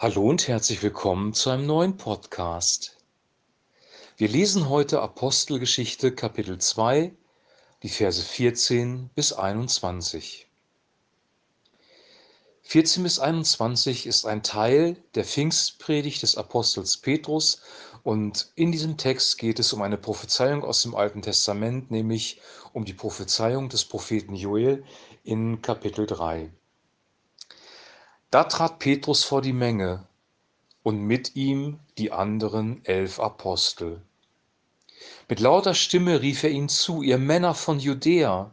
Hallo 0.00 0.28
und 0.28 0.46
herzlich 0.46 0.80
willkommen 0.84 1.34
zu 1.34 1.50
einem 1.50 1.66
neuen 1.66 1.96
Podcast. 1.96 2.98
Wir 4.16 4.28
lesen 4.28 4.68
heute 4.68 5.02
Apostelgeschichte 5.02 6.14
Kapitel 6.14 6.58
2, 6.58 7.12
die 7.82 7.88
Verse 7.88 8.22
14 8.22 9.10
bis 9.16 9.32
21. 9.32 10.46
14 12.62 13.02
bis 13.02 13.18
21 13.18 14.06
ist 14.06 14.24
ein 14.24 14.44
Teil 14.44 15.02
der 15.16 15.24
Pfingstpredigt 15.24 16.22
des 16.22 16.36
Apostels 16.36 16.98
Petrus 16.98 17.60
und 18.04 18.52
in 18.54 18.70
diesem 18.70 18.98
Text 18.98 19.36
geht 19.36 19.58
es 19.58 19.72
um 19.72 19.82
eine 19.82 19.98
Prophezeiung 19.98 20.62
aus 20.62 20.80
dem 20.82 20.94
Alten 20.94 21.22
Testament, 21.22 21.90
nämlich 21.90 22.40
um 22.72 22.84
die 22.84 22.94
Prophezeiung 22.94 23.68
des 23.68 23.84
Propheten 23.84 24.36
Joel 24.36 24.84
in 25.24 25.60
Kapitel 25.60 26.06
3. 26.06 26.52
Da 28.30 28.44
trat 28.44 28.78
Petrus 28.78 29.24
vor 29.24 29.40
die 29.40 29.54
Menge 29.54 30.04
und 30.82 31.00
mit 31.00 31.34
ihm 31.34 31.80
die 31.96 32.12
anderen 32.12 32.84
elf 32.84 33.20
Apostel. 33.20 34.02
Mit 35.30 35.40
lauter 35.40 35.72
Stimme 35.72 36.20
rief 36.20 36.42
er 36.42 36.50
ihnen 36.50 36.68
zu, 36.68 37.00
ihr 37.00 37.16
Männer 37.16 37.54
von 37.54 37.80
Judäa, 37.80 38.50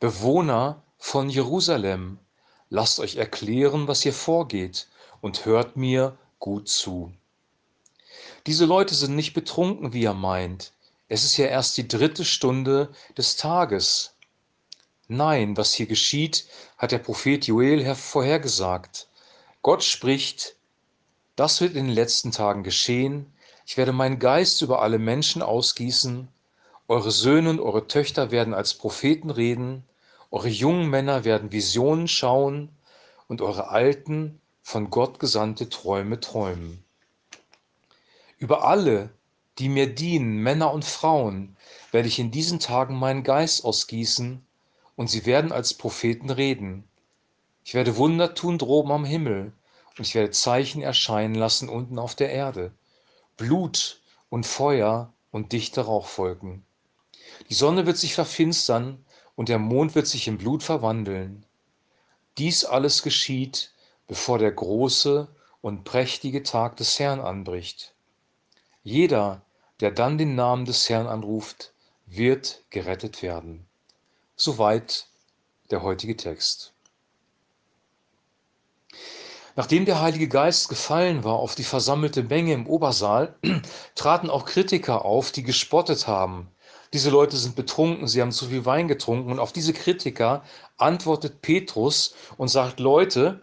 Bewohner 0.00 0.82
von 0.98 1.30
Jerusalem, 1.30 2.18
lasst 2.70 2.98
euch 2.98 3.16
erklären, 3.16 3.86
was 3.86 4.02
hier 4.02 4.12
vorgeht, 4.12 4.88
und 5.20 5.44
hört 5.44 5.76
mir 5.76 6.18
gut 6.40 6.68
zu. 6.68 7.12
Diese 8.48 8.64
Leute 8.64 8.96
sind 8.96 9.14
nicht 9.14 9.32
betrunken, 9.32 9.92
wie 9.92 10.04
er 10.04 10.14
meint. 10.14 10.72
Es 11.08 11.22
ist 11.22 11.36
ja 11.36 11.46
erst 11.46 11.76
die 11.76 11.86
dritte 11.86 12.24
Stunde 12.24 12.92
des 13.16 13.36
Tages. 13.36 14.11
Nein, 15.14 15.58
was 15.58 15.74
hier 15.74 15.84
geschieht, 15.84 16.46
hat 16.78 16.90
der 16.90 16.98
Prophet 16.98 17.46
Joel 17.46 17.94
vorhergesagt. 17.94 19.08
Gott 19.60 19.84
spricht, 19.84 20.56
das 21.36 21.60
wird 21.60 21.76
in 21.76 21.84
den 21.84 21.94
letzten 21.94 22.30
Tagen 22.30 22.62
geschehen. 22.62 23.30
Ich 23.66 23.76
werde 23.76 23.92
meinen 23.92 24.18
Geist 24.18 24.62
über 24.62 24.80
alle 24.80 24.98
Menschen 24.98 25.42
ausgießen. 25.42 26.28
Eure 26.88 27.10
Söhne 27.10 27.50
und 27.50 27.60
eure 27.60 27.86
Töchter 27.88 28.30
werden 28.30 28.54
als 28.54 28.72
Propheten 28.72 29.28
reden. 29.28 29.84
Eure 30.30 30.48
jungen 30.48 30.88
Männer 30.88 31.26
werden 31.26 31.52
Visionen 31.52 32.08
schauen 32.08 32.70
und 33.28 33.42
eure 33.42 33.68
Alten 33.68 34.40
von 34.62 34.88
Gott 34.88 35.18
gesandte 35.18 35.68
Träume 35.68 36.20
träumen. 36.20 36.82
Über 38.38 38.64
alle, 38.64 39.10
die 39.58 39.68
mir 39.68 39.94
dienen, 39.94 40.38
Männer 40.38 40.72
und 40.72 40.86
Frauen, 40.86 41.58
werde 41.90 42.08
ich 42.08 42.18
in 42.18 42.30
diesen 42.30 42.60
Tagen 42.60 42.98
meinen 42.98 43.24
Geist 43.24 43.62
ausgießen 43.66 44.46
und 44.96 45.08
sie 45.08 45.26
werden 45.26 45.52
als 45.52 45.74
Propheten 45.74 46.30
reden. 46.30 46.84
Ich 47.64 47.74
werde 47.74 47.96
Wunder 47.96 48.34
tun 48.34 48.58
droben 48.58 48.92
am 48.92 49.04
Himmel, 49.04 49.52
und 49.96 50.06
ich 50.06 50.14
werde 50.14 50.30
Zeichen 50.30 50.82
erscheinen 50.82 51.34
lassen 51.34 51.68
unten 51.68 51.98
auf 51.98 52.14
der 52.14 52.30
Erde. 52.30 52.72
Blut 53.36 54.00
und 54.30 54.46
Feuer 54.46 55.12
und 55.30 55.52
dichte 55.52 55.82
Rauchwolken. 55.82 56.64
Die 57.48 57.54
Sonne 57.54 57.86
wird 57.86 57.98
sich 57.98 58.14
verfinstern 58.14 59.04
und 59.34 59.48
der 59.48 59.58
Mond 59.58 59.94
wird 59.94 60.06
sich 60.06 60.28
in 60.28 60.38
Blut 60.38 60.62
verwandeln. 60.62 61.44
Dies 62.38 62.64
alles 62.64 63.02
geschieht, 63.02 63.72
bevor 64.06 64.38
der 64.38 64.52
große 64.52 65.28
und 65.60 65.84
prächtige 65.84 66.42
Tag 66.42 66.76
des 66.76 66.98
Herrn 66.98 67.20
anbricht. 67.20 67.94
Jeder, 68.82 69.42
der 69.80 69.90
dann 69.90 70.18
den 70.18 70.34
Namen 70.34 70.64
des 70.64 70.88
Herrn 70.88 71.06
anruft, 71.06 71.72
wird 72.06 72.64
gerettet 72.70 73.22
werden. 73.22 73.66
Soweit 74.36 75.06
der 75.70 75.82
heutige 75.82 76.16
Text. 76.16 76.72
Nachdem 79.54 79.84
der 79.84 80.00
Heilige 80.00 80.28
Geist 80.28 80.68
gefallen 80.68 81.24
war 81.24 81.34
auf 81.34 81.54
die 81.54 81.64
versammelte 81.64 82.22
Menge 82.22 82.54
im 82.54 82.66
Obersaal, 82.66 83.36
traten 83.94 84.30
auch 84.30 84.46
Kritiker 84.46 85.04
auf, 85.04 85.30
die 85.30 85.42
gespottet 85.42 86.06
haben. 86.06 86.48
Diese 86.92 87.10
Leute 87.10 87.36
sind 87.36 87.54
betrunken, 87.54 88.06
sie 88.06 88.20
haben 88.20 88.32
zu 88.32 88.46
viel 88.46 88.64
Wein 88.64 88.88
getrunken. 88.88 89.30
Und 89.30 89.38
auf 89.38 89.52
diese 89.52 89.72
Kritiker 89.72 90.42
antwortet 90.78 91.42
Petrus 91.42 92.14
und 92.38 92.48
sagt, 92.48 92.80
Leute, 92.80 93.40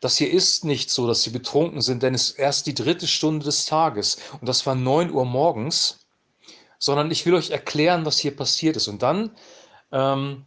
das 0.00 0.16
hier 0.16 0.32
ist 0.32 0.64
nicht 0.64 0.90
so, 0.90 1.06
dass 1.06 1.22
sie 1.22 1.30
betrunken 1.30 1.80
sind, 1.80 2.02
denn 2.02 2.14
es 2.14 2.30
ist 2.30 2.38
erst 2.38 2.66
die 2.66 2.74
dritte 2.74 3.06
Stunde 3.06 3.44
des 3.44 3.66
Tages 3.66 4.18
und 4.40 4.48
das 4.48 4.66
war 4.66 4.74
neun 4.74 5.12
Uhr 5.12 5.24
morgens, 5.24 6.00
sondern 6.80 7.12
ich 7.12 7.24
will 7.24 7.34
euch 7.34 7.50
erklären, 7.50 8.04
was 8.04 8.18
hier 8.18 8.34
passiert 8.34 8.76
ist. 8.76 8.88
Und 8.88 9.02
dann 9.02 9.30
ähm, 9.92 10.44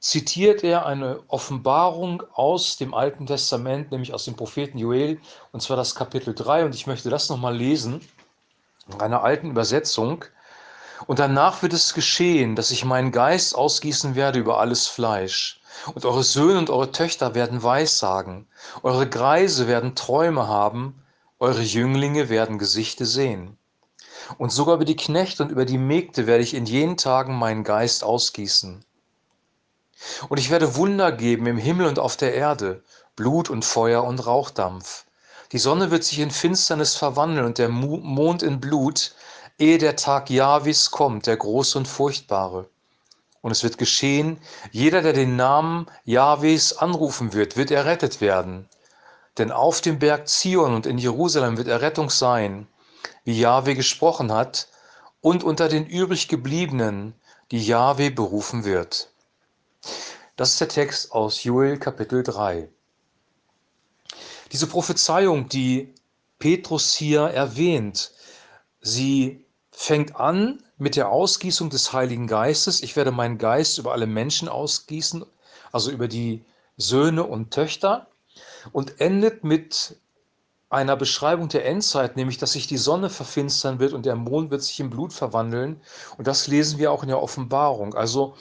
zitiert 0.00 0.62
er 0.62 0.86
eine 0.86 1.20
Offenbarung 1.28 2.22
aus 2.32 2.76
dem 2.76 2.94
Alten 2.94 3.26
Testament, 3.26 3.90
nämlich 3.90 4.14
aus 4.14 4.24
dem 4.24 4.36
Propheten 4.36 4.78
Joel, 4.78 5.20
und 5.52 5.62
zwar 5.62 5.76
das 5.76 5.94
Kapitel 5.94 6.34
3. 6.34 6.64
Und 6.64 6.74
ich 6.74 6.86
möchte 6.86 7.10
das 7.10 7.28
nochmal 7.28 7.56
lesen, 7.56 8.00
in 8.88 9.00
einer 9.00 9.22
alten 9.22 9.50
Übersetzung. 9.50 10.24
Und 11.06 11.18
danach 11.18 11.62
wird 11.62 11.72
es 11.72 11.92
geschehen, 11.92 12.56
dass 12.56 12.70
ich 12.70 12.84
meinen 12.84 13.12
Geist 13.12 13.54
ausgießen 13.54 14.14
werde 14.14 14.38
über 14.38 14.60
alles 14.60 14.86
Fleisch. 14.86 15.60
Und 15.94 16.04
eure 16.04 16.22
Söhne 16.22 16.58
und 16.58 16.70
eure 16.70 16.90
Töchter 16.90 17.34
werden 17.34 17.62
Weissagen. 17.62 18.46
Eure 18.82 19.08
Greise 19.08 19.68
werden 19.68 19.94
Träume 19.94 20.48
haben. 20.48 21.02
Eure 21.38 21.60
Jünglinge 21.62 22.30
werden 22.30 22.58
Gesichte 22.58 23.04
sehen. 23.04 23.58
Und 24.38 24.50
sogar 24.50 24.76
über 24.76 24.84
die 24.84 24.96
Knechte 24.96 25.42
und 25.42 25.50
über 25.50 25.64
die 25.64 25.78
Mägde 25.78 26.26
werde 26.26 26.42
ich 26.42 26.54
in 26.54 26.66
jenen 26.66 26.96
Tagen 26.96 27.34
meinen 27.34 27.64
Geist 27.64 28.04
ausgießen. 28.04 28.84
Und 30.28 30.38
ich 30.38 30.50
werde 30.50 30.76
Wunder 30.76 31.12
geben 31.12 31.46
im 31.46 31.58
Himmel 31.58 31.86
und 31.86 31.98
auf 31.98 32.16
der 32.16 32.34
Erde, 32.34 32.82
Blut 33.14 33.48
und 33.48 33.64
Feuer 33.64 34.04
und 34.04 34.26
Rauchdampf. 34.26 35.04
Die 35.52 35.58
Sonne 35.58 35.90
wird 35.90 36.04
sich 36.04 36.18
in 36.18 36.30
Finsternis 36.30 36.96
verwandeln 36.96 37.46
und 37.46 37.58
der 37.58 37.68
Mond 37.68 38.42
in 38.42 38.60
Blut, 38.60 39.14
ehe 39.58 39.78
der 39.78 39.96
Tag 39.96 40.28
Jahwis 40.28 40.90
kommt, 40.90 41.26
der 41.26 41.36
große 41.36 41.78
und 41.78 41.88
furchtbare. 41.88 42.68
Und 43.40 43.52
es 43.52 43.62
wird 43.62 43.78
geschehen, 43.78 44.38
jeder, 44.72 45.02
der 45.02 45.12
den 45.12 45.36
Namen 45.36 45.86
Jahwes 46.04 46.76
anrufen 46.76 47.32
wird, 47.32 47.56
wird 47.56 47.70
errettet 47.70 48.20
werden. 48.20 48.68
Denn 49.38 49.52
auf 49.52 49.80
dem 49.80 49.98
Berg 49.98 50.28
Zion 50.28 50.74
und 50.74 50.84
in 50.84 50.98
Jerusalem 50.98 51.56
wird 51.56 51.68
Errettung 51.68 52.10
sein 52.10 52.66
wie 53.26 53.38
Jahwe 53.38 53.74
gesprochen 53.74 54.32
hat, 54.32 54.68
und 55.20 55.42
unter 55.42 55.68
den 55.68 55.84
übrig 55.84 56.28
gebliebenen, 56.28 57.12
die 57.50 57.64
Jahwe 57.64 58.12
berufen 58.12 58.64
wird. 58.64 59.10
Das 60.36 60.50
ist 60.50 60.60
der 60.60 60.68
Text 60.68 61.10
aus 61.10 61.42
Joel 61.42 61.78
Kapitel 61.78 62.22
3. 62.22 62.68
Diese 64.52 64.68
Prophezeiung, 64.68 65.48
die 65.48 65.92
Petrus 66.38 66.94
hier 66.94 67.22
erwähnt, 67.22 68.12
sie 68.80 69.44
fängt 69.72 70.14
an 70.14 70.62
mit 70.78 70.94
der 70.94 71.08
Ausgießung 71.08 71.68
des 71.68 71.92
Heiligen 71.92 72.28
Geistes. 72.28 72.80
Ich 72.80 72.94
werde 72.94 73.10
meinen 73.10 73.38
Geist 73.38 73.78
über 73.78 73.92
alle 73.92 74.06
Menschen 74.06 74.48
ausgießen, 74.48 75.26
also 75.72 75.90
über 75.90 76.06
die 76.06 76.44
Söhne 76.76 77.24
und 77.24 77.52
Töchter, 77.52 78.06
und 78.70 79.00
endet 79.00 79.42
mit 79.42 79.96
einer 80.68 80.96
Beschreibung 80.96 81.48
der 81.48 81.64
Endzeit, 81.64 82.16
nämlich 82.16 82.38
dass 82.38 82.52
sich 82.52 82.66
die 82.66 82.76
Sonne 82.76 83.08
verfinstern 83.08 83.78
wird 83.78 83.92
und 83.92 84.04
der 84.04 84.16
Mond 84.16 84.50
wird 84.50 84.62
sich 84.62 84.80
in 84.80 84.90
Blut 84.90 85.12
verwandeln. 85.12 85.80
Und 86.18 86.26
das 86.26 86.48
lesen 86.48 86.78
wir 86.78 86.90
auch 86.90 87.02
in 87.02 87.08
der 87.08 87.22
Offenbarung. 87.22 87.94
Also 87.94 88.34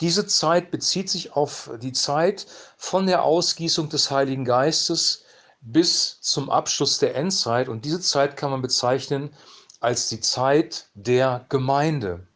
diese 0.00 0.26
Zeit 0.26 0.70
bezieht 0.70 1.10
sich 1.10 1.34
auf 1.34 1.70
die 1.80 1.92
Zeit 1.92 2.46
von 2.76 3.06
der 3.06 3.22
Ausgießung 3.22 3.88
des 3.88 4.10
Heiligen 4.10 4.44
Geistes 4.44 5.24
bis 5.62 6.20
zum 6.20 6.50
Abschluss 6.50 6.98
der 6.98 7.14
Endzeit. 7.16 7.68
Und 7.68 7.84
diese 7.84 8.00
Zeit 8.00 8.36
kann 8.36 8.50
man 8.50 8.62
bezeichnen 8.62 9.30
als 9.80 10.08
die 10.08 10.20
Zeit 10.20 10.88
der 10.94 11.46
Gemeinde. 11.48 12.26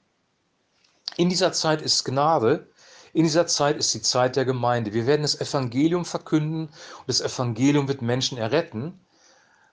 In 1.16 1.28
dieser 1.28 1.52
Zeit 1.52 1.82
ist 1.82 2.04
Gnade, 2.04 2.66
in 3.12 3.24
dieser 3.24 3.46
Zeit 3.46 3.76
ist 3.76 3.94
die 3.94 4.02
Zeit 4.02 4.36
der 4.36 4.44
Gemeinde. 4.44 4.92
Wir 4.92 5.06
werden 5.06 5.22
das 5.22 5.40
Evangelium 5.40 6.04
verkünden 6.04 6.66
und 6.66 7.06
das 7.06 7.20
Evangelium 7.20 7.86
wird 7.86 8.02
Menschen 8.02 8.38
erretten. 8.38 8.98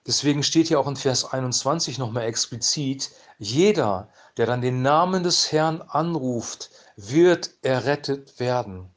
Deswegen 0.06 0.42
steht 0.42 0.68
hier 0.68 0.80
auch 0.80 0.88
in 0.88 0.96
Vers 0.96 1.32
21 1.32 1.98
nochmal 1.98 2.24
explizit, 2.24 3.10
jeder, 3.38 4.08
der 4.36 4.46
dann 4.46 4.60
den 4.60 4.82
Namen 4.82 5.22
des 5.22 5.52
Herrn 5.52 5.80
anruft, 5.82 6.70
wird 6.96 7.50
errettet 7.62 8.40
werden. 8.40 8.90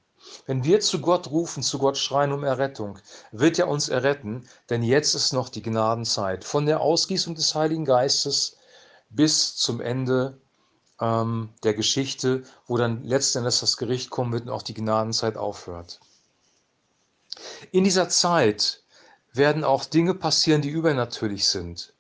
Wenn 0.48 0.64
wir 0.64 0.80
zu 0.80 1.02
Gott 1.02 1.30
rufen, 1.30 1.64
zu 1.64 1.78
Gott 1.78 1.98
schreien 1.98 2.32
um 2.32 2.44
Errettung, 2.44 3.00
wird 3.32 3.60
er 3.60 3.68
uns 3.68 3.90
erretten, 3.90 4.48
denn 4.70 4.84
jetzt 4.84 5.14
ist 5.14 5.34
noch 5.34 5.50
die 5.50 5.62
Gnadenzeit. 5.62 6.44
Von 6.44 6.66
der 6.66 6.82
Ausgießung 6.82 7.36
des 7.36 7.54
Heiligen 7.54 7.86
Geistes 7.86 8.58
bis 9.10 9.56
zum 9.56 9.82
Ende 9.82 10.40
ähm, 11.00 11.50
der 11.64 11.74
Geschichte, 11.74 12.44
wo 12.68 12.78
dann 12.78 13.04
letztendlich 13.04 13.60
das 13.60 13.78
Gericht 13.78 14.10
kommen 14.10 14.34
wird 14.34 14.44
und 14.44 14.50
auch 14.50 14.64
die 14.64 14.74
Gnadenzeit 14.74 15.38
aufhört. 15.38 16.00
In 17.72 17.84
dieser 17.84 18.10
Zeit 18.10 18.82
werden 19.36 19.64
auch 19.64 19.86
Dinge 19.86 20.14
passieren, 20.14 20.62
die 20.62 20.70
übernatürlich 20.70 21.48
sind. 21.48 21.94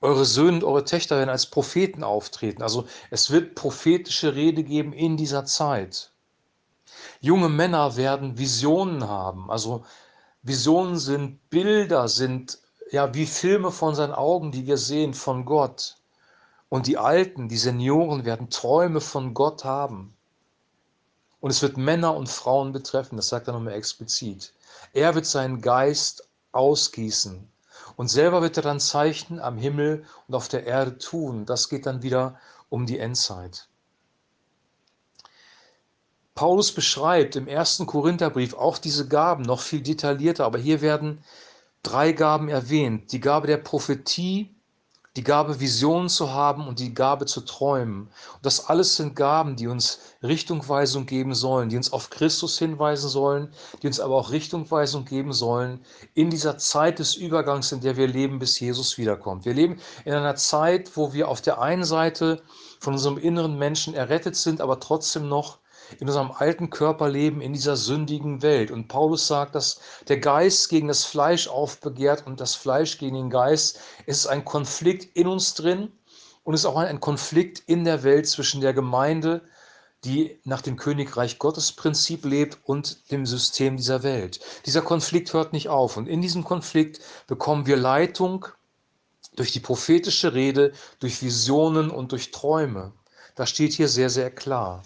Eure 0.00 0.24
Söhne 0.24 0.56
und 0.58 0.64
eure 0.64 0.84
Töchter 0.84 1.18
werden 1.18 1.30
als 1.30 1.46
Propheten 1.46 2.04
auftreten. 2.04 2.62
Also 2.62 2.86
es 3.10 3.30
wird 3.30 3.54
prophetische 3.54 4.34
Rede 4.34 4.64
geben 4.64 4.92
in 4.92 5.16
dieser 5.16 5.44
Zeit. 5.44 6.12
Junge 7.20 7.48
Männer 7.48 7.96
werden 7.96 8.38
Visionen 8.38 9.06
haben. 9.08 9.50
Also 9.50 9.84
Visionen 10.42 10.98
sind 10.98 11.50
Bilder, 11.50 12.08
sind 12.08 12.58
ja, 12.90 13.14
wie 13.14 13.26
Filme 13.26 13.70
von 13.70 13.94
seinen 13.94 14.14
Augen, 14.14 14.52
die 14.52 14.66
wir 14.66 14.78
sehen 14.78 15.14
von 15.14 15.44
Gott. 15.44 15.96
Und 16.68 16.86
die 16.86 16.98
Alten, 16.98 17.48
die 17.48 17.58
Senioren 17.58 18.24
werden 18.24 18.50
Träume 18.50 19.00
von 19.00 19.34
Gott 19.34 19.64
haben. 19.64 20.16
Und 21.40 21.50
es 21.50 21.62
wird 21.62 21.76
Männer 21.76 22.14
und 22.14 22.28
Frauen 22.28 22.72
betreffen, 22.72 23.16
das 23.16 23.28
sagt 23.28 23.48
er 23.48 23.54
nochmal 23.54 23.74
explizit. 23.74 24.52
Er 24.92 25.14
wird 25.14 25.26
seinen 25.26 25.60
Geist 25.60 26.28
ausgießen. 26.52 27.48
Und 27.96 28.08
selber 28.08 28.42
wird 28.42 28.56
er 28.56 28.62
dann 28.62 28.80
Zeichen 28.80 29.40
am 29.40 29.58
Himmel 29.58 30.04
und 30.28 30.34
auf 30.34 30.48
der 30.48 30.66
Erde 30.66 30.98
tun. 30.98 31.46
Das 31.46 31.68
geht 31.68 31.86
dann 31.86 32.02
wieder 32.02 32.38
um 32.68 32.86
die 32.86 32.98
Endzeit. 32.98 33.68
Paulus 36.34 36.72
beschreibt 36.72 37.36
im 37.36 37.48
ersten 37.48 37.86
Korintherbrief 37.86 38.54
auch 38.54 38.78
diese 38.78 39.06
Gaben 39.08 39.42
noch 39.42 39.60
viel 39.60 39.82
detaillierter, 39.82 40.46
aber 40.46 40.58
hier 40.58 40.80
werden 40.80 41.22
drei 41.82 42.12
Gaben 42.12 42.48
erwähnt. 42.48 43.12
Die 43.12 43.20
Gabe 43.20 43.46
der 43.46 43.58
Prophetie, 43.58 44.54
die 45.16 45.24
Gabe, 45.24 45.58
Visionen 45.58 46.08
zu 46.08 46.32
haben 46.32 46.68
und 46.68 46.78
die 46.78 46.94
Gabe 46.94 47.26
zu 47.26 47.40
träumen. 47.40 48.02
Und 48.02 48.46
das 48.46 48.68
alles 48.68 48.96
sind 48.96 49.16
Gaben, 49.16 49.56
die 49.56 49.66
uns 49.66 49.98
Richtungweisung 50.22 51.06
geben 51.06 51.34
sollen, 51.34 51.68
die 51.68 51.76
uns 51.76 51.92
auf 51.92 52.10
Christus 52.10 52.58
hinweisen 52.58 53.08
sollen, 53.08 53.52
die 53.82 53.88
uns 53.88 53.98
aber 53.98 54.14
auch 54.14 54.30
Richtungweisung 54.30 55.04
geben 55.04 55.32
sollen 55.32 55.80
in 56.14 56.30
dieser 56.30 56.58
Zeit 56.58 57.00
des 57.00 57.16
Übergangs, 57.16 57.72
in 57.72 57.80
der 57.80 57.96
wir 57.96 58.06
leben, 58.06 58.38
bis 58.38 58.60
Jesus 58.60 58.98
wiederkommt. 58.98 59.44
Wir 59.44 59.54
leben 59.54 59.80
in 60.04 60.14
einer 60.14 60.36
Zeit, 60.36 60.96
wo 60.96 61.12
wir 61.12 61.28
auf 61.28 61.40
der 61.40 61.60
einen 61.60 61.84
Seite 61.84 62.42
von 62.78 62.92
unserem 62.92 63.18
inneren 63.18 63.58
Menschen 63.58 63.94
errettet 63.94 64.36
sind, 64.36 64.60
aber 64.60 64.78
trotzdem 64.78 65.28
noch 65.28 65.58
in 65.98 66.06
unserem 66.06 66.30
alten 66.30 66.70
Körper 66.70 67.08
leben, 67.08 67.40
in 67.40 67.52
dieser 67.52 67.76
sündigen 67.76 68.42
Welt. 68.42 68.70
Und 68.70 68.88
Paulus 68.88 69.26
sagt, 69.26 69.54
dass 69.54 69.80
der 70.08 70.18
Geist 70.18 70.68
gegen 70.68 70.88
das 70.88 71.04
Fleisch 71.04 71.48
aufbegehrt 71.48 72.26
und 72.26 72.40
das 72.40 72.54
Fleisch 72.54 72.98
gegen 72.98 73.16
den 73.16 73.30
Geist. 73.30 73.80
Es 74.06 74.18
ist 74.18 74.26
ein 74.26 74.44
Konflikt 74.44 75.16
in 75.16 75.26
uns 75.26 75.54
drin 75.54 75.90
und 76.44 76.54
es 76.54 76.60
ist 76.60 76.66
auch 76.66 76.76
ein 76.76 77.00
Konflikt 77.00 77.62
in 77.66 77.84
der 77.84 78.02
Welt 78.02 78.26
zwischen 78.26 78.60
der 78.60 78.72
Gemeinde, 78.72 79.42
die 80.04 80.38
nach 80.44 80.62
dem 80.62 80.76
Königreich 80.76 81.38
Gottes 81.38 81.72
Prinzip 81.72 82.24
lebt 82.24 82.58
und 82.64 83.10
dem 83.10 83.26
System 83.26 83.76
dieser 83.76 84.02
Welt. 84.02 84.40
Dieser 84.64 84.82
Konflikt 84.82 85.32
hört 85.32 85.52
nicht 85.52 85.68
auf 85.68 85.96
und 85.96 86.08
in 86.08 86.22
diesem 86.22 86.44
Konflikt 86.44 87.00
bekommen 87.26 87.66
wir 87.66 87.76
Leitung 87.76 88.46
durch 89.36 89.52
die 89.52 89.60
prophetische 89.60 90.34
Rede, 90.34 90.72
durch 91.00 91.22
Visionen 91.22 91.90
und 91.90 92.12
durch 92.12 92.30
Träume. 92.30 92.92
Das 93.34 93.50
steht 93.50 93.72
hier 93.72 93.88
sehr, 93.88 94.10
sehr 94.10 94.30
klar. 94.30 94.82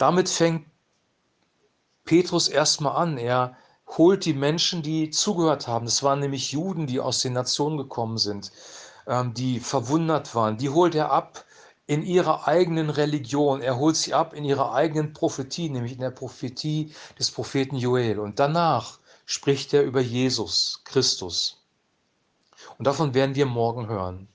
Damit 0.00 0.30
fängt 0.30 0.66
Petrus 2.06 2.48
erstmal 2.48 2.96
an. 2.96 3.18
Er 3.18 3.54
holt 3.86 4.24
die 4.24 4.32
Menschen, 4.32 4.82
die 4.82 5.10
zugehört 5.10 5.68
haben. 5.68 5.84
Das 5.84 6.02
waren 6.02 6.20
nämlich 6.20 6.52
Juden, 6.52 6.86
die 6.86 7.00
aus 7.00 7.20
den 7.20 7.34
Nationen 7.34 7.76
gekommen 7.76 8.16
sind, 8.16 8.50
ähm, 9.06 9.34
die 9.34 9.60
verwundert 9.60 10.34
waren. 10.34 10.56
Die 10.56 10.70
holt 10.70 10.94
er 10.94 11.12
ab 11.12 11.44
in 11.86 12.02
ihrer 12.02 12.48
eigenen 12.48 12.88
Religion. 12.88 13.60
Er 13.60 13.76
holt 13.76 13.96
sie 13.96 14.14
ab 14.14 14.32
in 14.32 14.46
ihrer 14.46 14.72
eigenen 14.72 15.12
Prophetie, 15.12 15.68
nämlich 15.68 15.92
in 15.92 16.00
der 16.00 16.12
Prophetie 16.12 16.94
des 17.18 17.30
Propheten 17.30 17.76
Joel. 17.76 18.20
Und 18.20 18.38
danach 18.38 19.00
spricht 19.26 19.74
er 19.74 19.82
über 19.82 20.00
Jesus 20.00 20.80
Christus. 20.84 21.62
Und 22.78 22.86
davon 22.86 23.12
werden 23.12 23.34
wir 23.34 23.44
morgen 23.44 23.86
hören. 23.86 24.28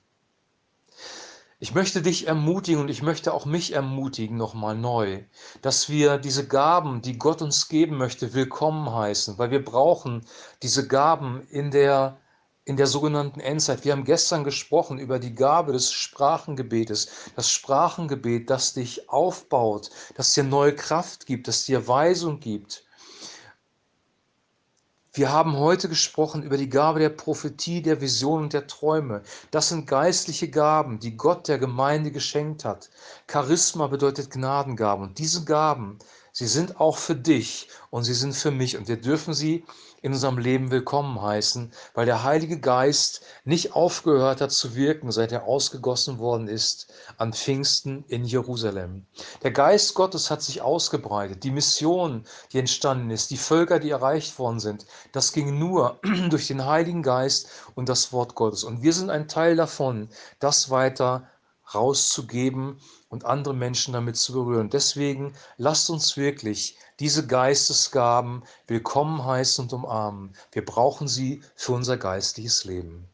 Ich 1.65 1.73
möchte 1.73 2.03
dich 2.03 2.27
ermutigen 2.27 2.79
und 2.79 2.89
ich 2.89 3.01
möchte 3.01 3.33
auch 3.33 3.47
mich 3.47 3.73
ermutigen 3.73 4.38
nochmal 4.38 4.75
neu, 4.77 5.23
dass 5.63 5.89
wir 5.89 6.19
diese 6.19 6.47
Gaben, 6.47 7.01
die 7.01 7.17
Gott 7.17 7.41
uns 7.41 7.69
geben 7.69 7.97
möchte, 7.97 8.35
willkommen 8.35 8.94
heißen, 8.94 9.39
weil 9.39 9.50
wir 9.50 9.65
brauchen 9.65 10.23
diese 10.62 10.88
Gaben 10.88 11.41
in 11.50 11.71
der, 11.71 12.19
in 12.65 12.77
der 12.77 12.85
sogenannten 12.85 13.39
Endzeit. 13.39 13.83
Wir 13.83 13.94
haben 13.94 14.03
gestern 14.03 14.44
gesprochen 14.44 15.00
über 15.00 15.17
die 15.17 15.33
Gabe 15.33 15.73
des 15.73 15.91
Sprachengebetes, 15.91 17.31
das 17.35 17.50
Sprachengebet, 17.50 18.47
das 18.51 18.75
dich 18.75 19.09
aufbaut, 19.09 19.89
das 20.13 20.35
dir 20.35 20.44
neue 20.44 20.75
Kraft 20.75 21.25
gibt, 21.25 21.47
das 21.47 21.65
dir 21.65 21.88
Weisung 21.88 22.39
gibt. 22.39 22.85
Wir 25.15 25.31
haben 25.31 25.56
heute 25.56 25.88
gesprochen 25.88 26.44
über 26.44 26.57
die 26.57 26.67
Gabe 26.67 27.00
der 27.00 27.07
Prophetie, 27.07 27.81
der 27.81 28.01
Vision 28.01 28.44
und 28.44 28.51
der 28.51 28.67
Träume. 28.67 29.21
Das 29.50 29.69
sind 29.69 29.88
geistliche 29.88 30.50
Gaben, 30.50 31.00
die 31.00 31.15
Gott 31.15 31.47
der 31.47 31.57
Gemeinde 31.57 32.12
geschenkt 32.12 32.65
hat. 32.65 32.89
Charisma 33.31 33.88
bedeutet 33.88 34.29
Gnadengaben. 34.29 35.06
Und 35.06 35.17
diese 35.17 35.45
Gaben, 35.45 36.00
sie 36.36 36.48
sind 36.48 36.82
auch 36.82 36.98
für 36.98 37.16
dich 37.16 37.70
und 37.92 38.04
sie 38.04 38.14
sind 38.14 38.36
für 38.36 38.52
mich. 38.52 38.76
Und 38.76 38.90
wir 38.90 38.98
dürfen 38.98 39.34
sie 39.34 39.64
in 40.02 40.12
unserem 40.12 40.38
Leben 40.38 40.70
willkommen 40.70 41.22
heißen, 41.22 41.72
weil 41.94 42.06
der 42.06 42.24
Heilige 42.24 42.60
Geist 42.60 43.22
nicht 43.46 43.72
aufgehört 43.74 44.42
hat 44.42 44.52
zu 44.52 44.76
wirken, 44.76 45.14
seit 45.14 45.32
er 45.32 45.46
ausgegossen 45.46 46.20
worden 46.20 46.50
ist 46.50 46.94
an 47.18 47.32
Pfingsten 47.32 48.04
in 48.10 48.26
Jerusalem. 48.26 49.06
Der 49.44 49.52
Geist 49.52 49.94
Gottes 49.94 50.30
hat 50.30 50.42
sich 50.42 50.62
ausgebreitet. 50.62 51.46
Die 51.46 51.52
Mission, 51.52 52.26
die 52.52 52.60
entstanden 52.60 53.12
ist, 53.12 53.32
die 53.32 53.38
Völker, 53.38 53.80
die 53.80 53.92
erreicht 53.92 54.38
worden 54.38 54.60
sind, 54.60 54.86
das 55.14 55.32
ging 55.32 55.58
nur 55.58 56.02
durch 56.30 56.48
den 56.48 56.66
Heiligen 56.66 57.02
Geist 57.02 57.48
und 57.76 57.88
das 57.88 58.12
Wort 58.12 58.36
Gottes. 58.36 58.66
Und 58.66 58.84
wir 58.84 58.92
sind 58.92 59.10
ein 59.10 59.30
Teil 59.30 59.56
davon, 59.56 60.10
das 60.40 60.70
weiter 60.70 61.30
rauszugeben 61.73 62.79
und 63.09 63.25
andere 63.25 63.53
Menschen 63.53 63.94
damit 63.94 64.17
zu 64.17 64.33
berühren. 64.33 64.69
Deswegen 64.69 65.33
lasst 65.57 65.89
uns 65.89 66.17
wirklich 66.17 66.77
diese 67.00 67.25
Geistesgaben 67.25 68.44
willkommen 68.67 69.23
heißen 69.23 69.65
und 69.65 69.73
umarmen. 69.73 70.35
Wir 70.51 70.63
brauchen 70.63 71.07
sie 71.07 71.41
für 71.56 71.73
unser 71.73 71.97
geistliches 71.97 72.65
Leben. 72.65 73.07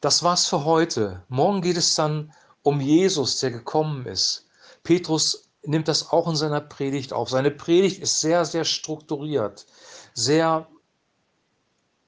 Das 0.00 0.22
war's 0.22 0.46
für 0.46 0.64
heute. 0.64 1.22
Morgen 1.28 1.62
geht 1.62 1.76
es 1.76 1.94
dann 1.94 2.32
um 2.62 2.80
Jesus, 2.80 3.40
der 3.40 3.50
gekommen 3.50 4.06
ist. 4.06 4.46
Petrus 4.82 5.48
nimmt 5.62 5.88
das 5.88 6.10
auch 6.10 6.28
in 6.28 6.36
seiner 6.36 6.60
Predigt 6.60 7.12
auf. 7.12 7.28
Seine 7.30 7.50
Predigt 7.50 8.00
ist 8.00 8.20
sehr, 8.20 8.44
sehr 8.44 8.64
strukturiert, 8.64 9.66
sehr 10.14 10.68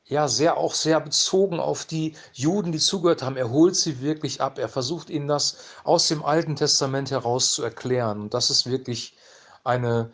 ja, 0.09 0.27
sehr 0.27 0.57
auch 0.57 0.75
sehr 0.75 1.01
bezogen 1.01 1.61
auf 1.61 1.85
die 1.85 2.15
Juden, 2.33 2.73
die 2.73 2.79
zugehört 2.79 3.23
haben. 3.23 3.37
Er 3.37 3.51
holt 3.51 3.77
sie 3.77 4.01
wirklich 4.01 4.41
ab. 4.41 4.59
Er 4.59 4.69
versucht 4.69 5.11
ihnen 5.11 5.29
das 5.29 5.59
aus 5.85 6.09
dem 6.09 6.25
Alten 6.25 6.57
Testament 6.57 7.11
heraus 7.11 7.53
zu 7.53 7.63
erklären. 7.63 8.23
Und 8.23 8.35
das 8.35 8.51
ist 8.51 8.69
wirklich 8.69 9.15
eine 9.65 10.11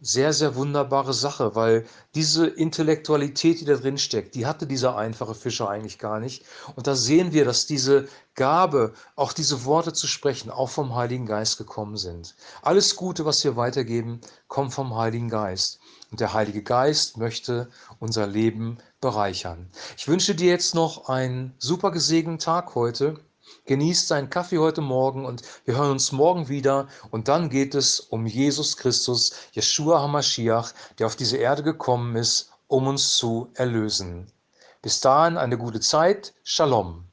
sehr, 0.00 0.32
sehr 0.32 0.54
wunderbare 0.54 1.12
Sache, 1.12 1.54
weil 1.56 1.84
diese 2.14 2.46
Intellektualität, 2.46 3.60
die 3.60 3.64
da 3.64 3.74
drin 3.74 3.98
steckt, 3.98 4.34
die 4.34 4.46
hatte 4.46 4.66
dieser 4.66 4.96
einfache 4.96 5.34
Fischer 5.34 5.68
eigentlich 5.68 5.98
gar 5.98 6.20
nicht. 6.20 6.44
Und 6.76 6.86
da 6.86 6.94
sehen 6.94 7.32
wir, 7.32 7.44
dass 7.44 7.66
diese 7.66 8.08
Gabe, 8.34 8.94
auch 9.16 9.32
diese 9.32 9.64
Worte 9.64 9.92
zu 9.92 10.06
sprechen, 10.06 10.50
auch 10.50 10.70
vom 10.70 10.94
Heiligen 10.94 11.26
Geist 11.26 11.58
gekommen 11.58 11.96
sind. 11.96 12.36
Alles 12.62 12.94
Gute, 12.96 13.24
was 13.24 13.42
wir 13.42 13.56
weitergeben, 13.56 14.20
kommt 14.46 14.72
vom 14.72 14.96
Heiligen 14.96 15.28
Geist. 15.28 15.80
Und 16.10 16.20
der 16.20 16.32
Heilige 16.32 16.62
Geist 16.62 17.16
möchte 17.18 17.68
unser 17.98 18.26
Leben 18.26 18.78
bereichern. 19.00 19.70
Ich 19.96 20.08
wünsche 20.08 20.34
dir 20.34 20.50
jetzt 20.50 20.74
noch 20.74 21.08
einen 21.08 21.54
super 21.58 21.90
gesegneten 21.90 22.38
Tag 22.38 22.74
heute. 22.74 23.20
Genießt 23.66 24.10
deinen 24.10 24.30
Kaffee 24.30 24.58
heute 24.58 24.80
Morgen 24.80 25.24
und 25.26 25.42
wir 25.64 25.76
hören 25.76 25.92
uns 25.92 26.12
morgen 26.12 26.48
wieder. 26.48 26.88
Und 27.10 27.28
dann 27.28 27.50
geht 27.50 27.74
es 27.74 28.00
um 28.00 28.26
Jesus 28.26 28.76
Christus, 28.76 29.32
Yeshua 29.52 30.00
HaMashiach, 30.00 30.72
der 30.98 31.06
auf 31.06 31.16
diese 31.16 31.36
Erde 31.36 31.62
gekommen 31.62 32.16
ist, 32.16 32.50
um 32.66 32.86
uns 32.86 33.16
zu 33.16 33.50
erlösen. 33.54 34.30
Bis 34.82 35.00
dahin 35.00 35.36
eine 35.36 35.58
gute 35.58 35.80
Zeit. 35.80 36.34
Shalom. 36.44 37.07